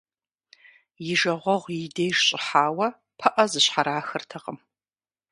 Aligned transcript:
И 1.11 1.13
жагъуэгъу 1.19 1.73
и 1.87 1.87
деж 1.95 2.15
щӀыхьауэ 2.25 2.87
пыӀэ 3.19 3.45
зыщхьэрахыртэкъым. 3.51 4.57